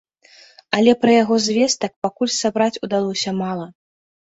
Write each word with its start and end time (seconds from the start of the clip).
Але 0.77 0.95
пра 1.03 1.11
яго 1.23 1.35
звестак 1.49 1.91
пакуль 2.07 2.33
сабраць 2.41 2.81
удалося 2.89 3.37
мала. 3.45 3.71